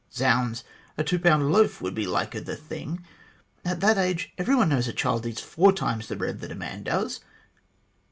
[0.11, 0.63] Zounds!
[0.97, 3.05] a two pound loaf would be liker the thing.
[3.63, 6.55] At that age every one knows a child eats four times the bread that a
[6.55, 7.19] man does.